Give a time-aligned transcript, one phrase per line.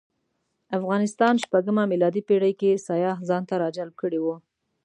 [0.77, 4.25] افغانستان شپږمه میلادي پېړۍ کې سیاح ځانته راجلب کړی و.